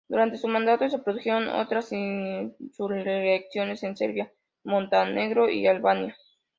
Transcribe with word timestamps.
Durante 0.09 0.35
su 0.39 0.47
mandato 0.47 0.89
se 0.89 0.97
produjeron 0.97 1.47
otras 1.47 1.91
insurrecciones 1.91 3.83
en 3.83 3.95
Serbia, 3.95 4.31
Montenegro 4.63 5.47
y 5.47 5.67
Albania. 5.67 6.17